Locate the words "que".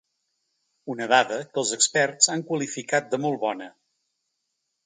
1.51-1.61